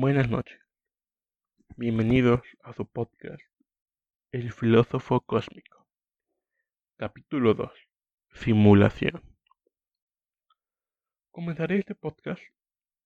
[0.00, 0.60] Buenas noches.
[1.76, 3.42] Bienvenidos a su podcast,
[4.30, 5.88] El filósofo cósmico.
[6.96, 7.72] Capítulo 2.
[8.32, 9.20] Simulación.
[11.32, 12.40] Comenzaré este podcast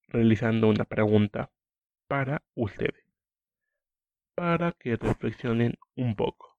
[0.09, 1.51] realizando una pregunta
[2.09, 3.07] para ustedes,
[4.35, 6.59] para que reflexionen un poco.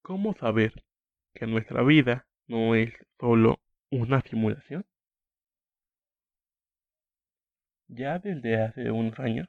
[0.00, 0.82] ¿Cómo saber
[1.34, 4.86] que nuestra vida no es solo una simulación?
[7.88, 9.48] Ya desde hace unos años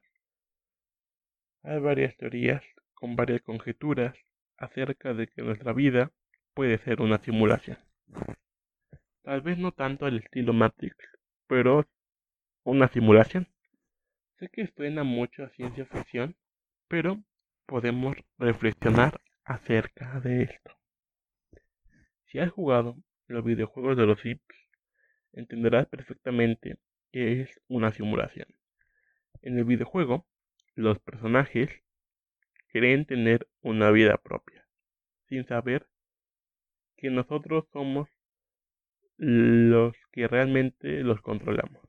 [1.64, 2.62] hay varias teorías
[2.94, 4.16] con varias conjeturas
[4.58, 6.12] acerca de que nuestra vida
[6.54, 7.78] puede ser una simulación.
[9.24, 10.96] Tal vez no tanto al estilo Matrix,
[11.48, 11.88] pero
[12.64, 13.48] una simulación.
[14.38, 16.36] Sé que suena mucho a ciencia ficción,
[16.88, 17.24] pero
[17.66, 20.72] podemos reflexionar acerca de esto.
[22.26, 24.42] Si has jugado los videojuegos de los Sims,
[25.34, 26.78] entenderás perfectamente
[27.16, 28.48] es una simulación.
[29.42, 30.28] En el videojuego,
[30.76, 31.70] los personajes
[32.68, 34.68] creen tener una vida propia,
[35.30, 35.88] sin saber
[36.98, 38.10] que nosotros somos
[39.18, 41.88] los que realmente los controlamos.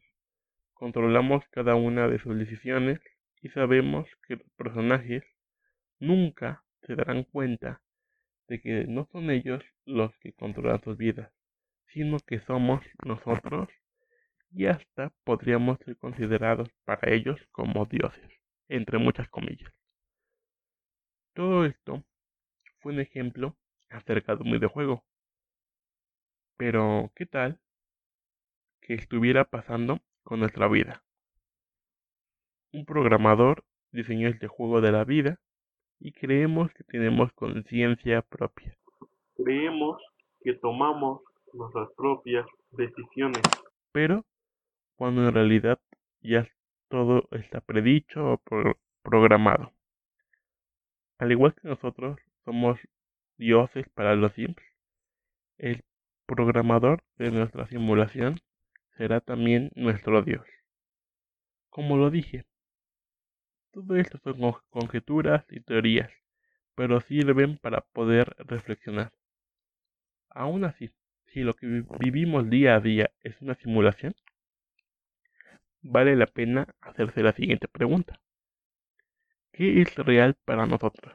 [0.75, 3.01] Controlamos cada una de sus decisiones
[3.43, 5.25] y sabemos que los personajes
[5.99, 7.83] nunca se darán cuenta
[8.47, 11.33] de que no son ellos los que controlan sus vidas,
[11.89, 13.69] sino que somos nosotros
[14.53, 18.31] y hasta podríamos ser considerados para ellos como dioses,
[18.69, 19.73] entre muchas comillas.
[21.35, 22.03] Todo esto
[22.81, 23.57] fue un ejemplo
[23.91, 25.05] acerca de un videojuego.
[26.57, 27.61] Pero, ¿qué tal
[28.81, 31.03] que estuviera pasando con nuestra vida?
[32.73, 35.39] Un programador diseñó este juego de la vida
[35.99, 38.77] y creemos que tenemos conciencia propia.
[39.37, 40.01] Creemos
[40.41, 43.43] que tomamos nuestras propias decisiones.
[43.93, 44.25] Pero
[44.97, 45.79] cuando en realidad
[46.21, 46.49] ya
[46.89, 48.43] todo está predicho o
[49.03, 49.73] programado.
[51.19, 52.79] Al igual que nosotros somos
[53.37, 54.57] dioses para los Sims,
[55.59, 55.85] el
[56.27, 58.41] programador de nuestra simulación
[58.97, 60.47] será también nuestro dios.
[61.71, 62.47] Como lo dije,
[63.71, 64.39] todo esto son
[64.71, 66.11] conjeturas y teorías,
[66.75, 69.13] pero sirven para poder reflexionar.
[70.31, 70.91] Aún así,
[71.27, 74.15] si lo que vivimos día a día es una simulación,
[75.89, 78.21] vale la pena hacerse la siguiente pregunta.
[79.53, 81.15] ¿Qué es real para nosotros?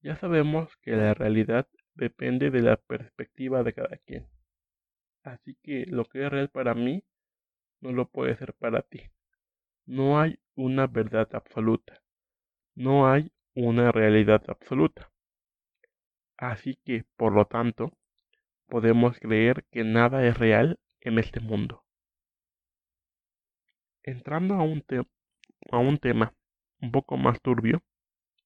[0.00, 4.26] Ya sabemos que la realidad depende de la perspectiva de cada quien.
[5.22, 7.04] Así que lo que es real para mí
[7.80, 9.02] no lo puede ser para ti.
[9.86, 12.02] No hay una verdad absoluta.
[12.74, 15.10] No hay una realidad absoluta.
[16.36, 17.92] Así que, por lo tanto,
[18.68, 21.84] podemos creer que nada es real en este mundo.
[24.08, 26.34] Entrando a un, tema
[26.80, 27.82] un poco más turbio,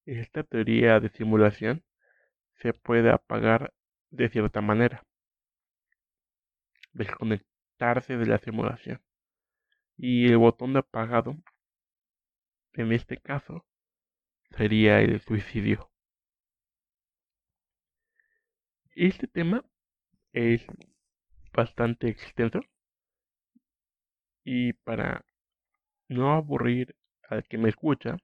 [0.06, 1.84] esta teoría de simulación
[2.56, 3.72] se puede apagar
[4.10, 5.06] de cierta manera,
[6.92, 9.00] desconectarse de la simulación.
[9.96, 11.36] Y el botón de apagado,
[12.72, 13.64] en este caso,
[14.56, 15.92] sería el suicidio.
[18.96, 19.64] Este tema
[20.32, 20.66] es
[21.52, 22.62] bastante extenso
[24.42, 25.24] y para
[26.12, 26.94] no aburrir
[27.28, 28.18] al que me escucha,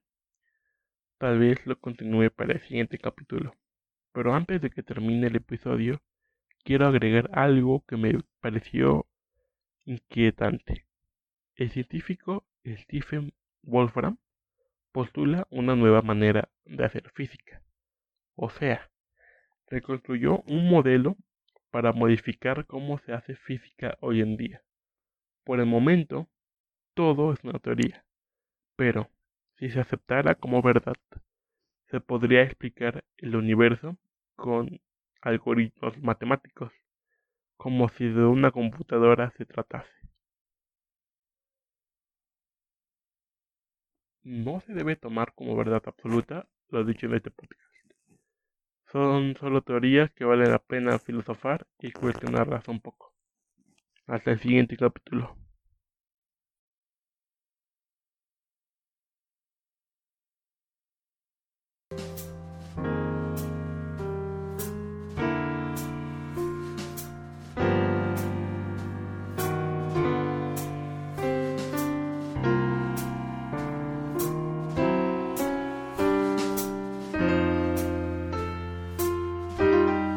[1.18, 3.54] tal vez lo continúe para el siguiente capítulo.
[4.12, 6.00] Pero antes de que termine el episodio,
[6.64, 9.06] quiero agregar algo que me pareció
[9.84, 10.86] inquietante.
[11.56, 13.32] El científico Stephen
[13.62, 14.18] Wolfram
[14.92, 17.62] postula una nueva manera de hacer física.
[18.34, 18.90] O sea,
[19.66, 21.16] reconstruyó un modelo
[21.70, 24.62] para modificar cómo se hace física hoy en día.
[25.44, 26.28] Por el momento,
[26.98, 28.04] todo es una teoría,
[28.74, 29.08] pero
[29.54, 30.96] si se aceptara como verdad,
[31.86, 33.96] se podría explicar el universo
[34.34, 34.80] con
[35.20, 36.72] algoritmos matemáticos,
[37.56, 39.92] como si de una computadora se tratase.
[44.24, 47.62] No se debe tomar como verdad absoluta lo dicho en este podcast.
[48.90, 53.14] Son solo teorías que vale la pena filosofar y cuestionarlas un poco.
[54.08, 55.47] Hasta el siguiente capítulo.